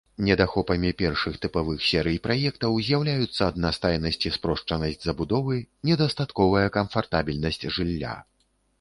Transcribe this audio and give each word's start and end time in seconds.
Недахопамі 0.27 0.89
першых 1.01 1.35
тыпавых 1.43 1.83
серый 1.89 2.17
праектаў 2.25 2.79
з'яўляюцца 2.89 3.41
аднастайнасць 3.51 4.19
і 4.31 4.35
спрошчанасць 4.41 5.03
забудовы, 5.11 5.63
недастатковая 5.91 6.67
камфартабельнасць 6.79 7.65
жылля. 7.79 8.21